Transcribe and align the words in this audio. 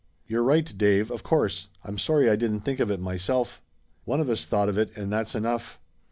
"You're 0.25 0.41
right, 0.41 0.75
Dave, 0.79 1.11
of 1.11 1.21
course. 1.21 1.67
I'm 1.83 1.99
sorry 1.99 2.27
I 2.27 2.35
didn't 2.35 2.61
think 2.61 2.79
of 2.79 2.89
it 2.89 2.99
myself." 2.99 3.61
"One 4.03 4.19
of 4.19 4.31
us 4.31 4.45
thought 4.45 4.67
of 4.67 4.75
it, 4.79 4.89
and 4.97 5.11
that's 5.11 5.35
enough. 5.35 5.77